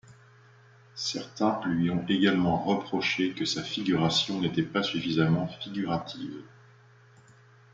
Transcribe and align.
Certains 0.95 1.61
lui 1.67 1.91
ont 1.91 2.03
également 2.07 2.57
reproché 2.57 3.35
que 3.35 3.45
sa 3.45 3.61
figuration 3.61 4.41
n'était 4.41 4.63
pas 4.63 4.81
suffisamment 4.81 5.47
figurative. 5.47 6.41